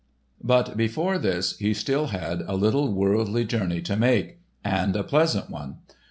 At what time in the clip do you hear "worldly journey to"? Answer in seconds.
2.91-3.95